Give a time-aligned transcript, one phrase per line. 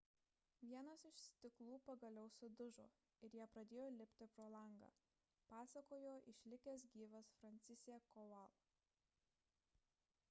[0.69, 2.87] vienas iš stiklų pagaliau sudužo
[3.27, 4.91] ir jie pradėjo lipti pro langą–
[5.53, 8.59] pasakojo išlikęs gyvas franciszek kowal